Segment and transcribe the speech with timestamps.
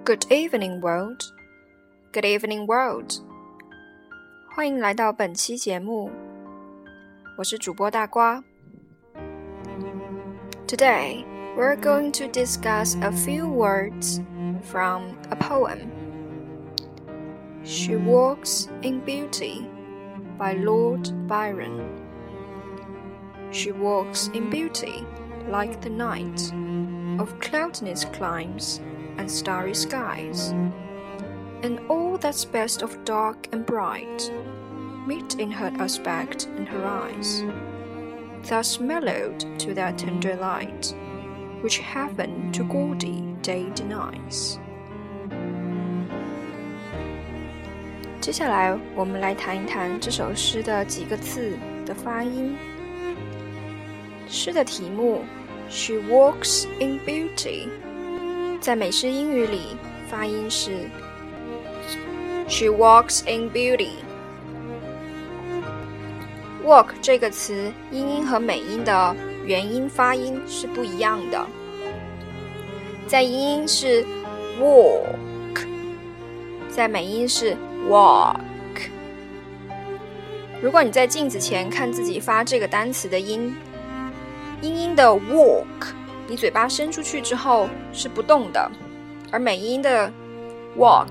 [0.00, 1.22] Good evening, world.
[2.12, 3.12] Good evening, world.
[4.54, 6.10] 欢迎来到本期节目，
[7.36, 8.42] 我是主播大瓜。
[10.66, 11.24] Today,
[11.56, 14.22] we're going to discuss a few words
[14.62, 15.90] from a poem.
[17.62, 19.66] She Walks in Beauty
[20.38, 21.82] by Lord Byron.
[23.50, 25.04] She walks in beauty
[25.50, 26.50] like the night
[27.18, 28.80] of cloudless climes
[29.18, 30.52] and starry skies,
[31.62, 34.30] and all that's best of dark and bright
[35.06, 37.44] meet in her aspect and her eyes,
[38.48, 40.94] thus mellowed to that tender light
[41.62, 44.58] which heaven to gaudy day denies.
[48.20, 52.56] 接下来，我们来谈一谈这首诗的几个字的发音。
[54.28, 55.24] 诗的题目
[55.73, 57.69] "She walks in beauty"，
[58.59, 59.77] 在美式英语里
[60.09, 60.89] 发音是
[62.49, 63.91] "She walks in beauty"。
[66.65, 71.47] walk 这个词英音和美音的元音发音是不一样的，
[73.07, 74.05] 在英音是
[74.59, 75.65] walk，
[76.69, 77.55] 在美音是
[77.89, 78.35] walk。
[80.61, 83.55] 如果你在镜子前看自己发这个单词的音，
[84.61, 85.93] 英音的 walk，
[86.27, 88.71] 你嘴巴伸出去之后是不动的，
[89.31, 90.11] 而美音的
[90.77, 91.07] walk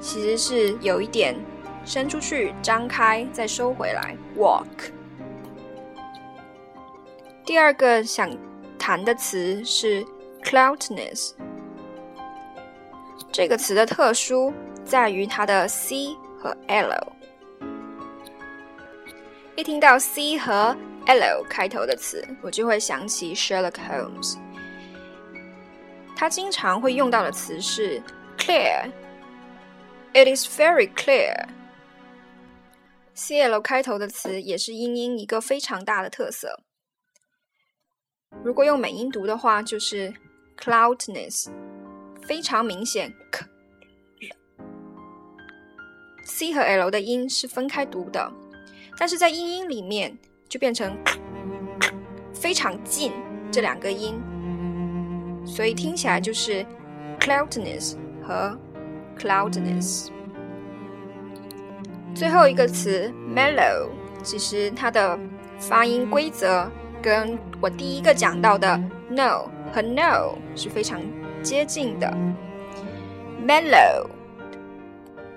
[0.00, 1.36] 其实是有一点
[1.84, 4.64] 伸出去、张开再收回来 walk。
[7.44, 8.30] 第二个想
[8.78, 10.02] 谈的词是
[10.42, 11.32] cloudiness，
[13.30, 14.50] 这个词的特殊
[14.82, 17.12] 在于它的 c 和 l。
[19.56, 20.74] 一听到 c 和
[21.06, 24.38] L 开头的词，我就会想起 Sherlock Holmes。
[26.14, 28.00] 他经常会用到的词是
[28.38, 28.90] clear。
[30.14, 31.48] It is very clear。
[33.16, 36.62] CL 开头的词也是英音一个非常大的特色。
[38.44, 40.12] 如果用美音读的话，就是
[40.56, 41.50] cloudiness，
[42.26, 43.12] 非常明显。
[46.24, 48.32] C 和 L 的音是分开读的，
[48.96, 50.16] 但是在英音里面。
[50.52, 50.94] 就变成
[52.34, 53.10] 非常近
[53.50, 54.20] 这两个音，
[55.46, 56.62] 所以听起来就是
[57.18, 58.54] cloudiness 和
[59.18, 60.08] cloudiness。
[62.14, 63.88] 最后一个词 mellow，
[64.22, 65.18] 其实它的
[65.58, 66.70] 发音规则
[67.00, 68.76] 跟我第一个讲到的
[69.08, 71.00] no 和 no 是非常
[71.42, 72.14] 接近的。
[73.42, 74.06] mellow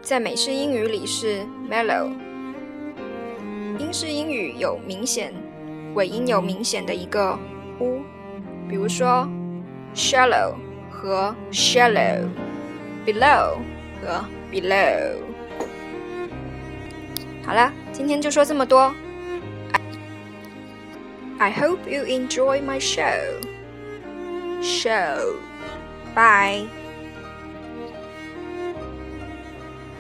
[0.02, 2.12] 在美式英语里是 mellow。
[3.78, 5.34] 英式英语有明显
[5.94, 7.38] 尾音，有明显的一个
[7.80, 8.02] u，
[8.70, 9.28] 比如说
[9.94, 10.54] shallow
[10.90, 13.58] 和 shallow，below
[14.02, 15.16] 和 below。
[17.46, 18.94] 好了，今天就说这么多。
[21.38, 23.42] I hope you enjoy my show.
[24.62, 25.36] Show.
[26.16, 26.70] Bye.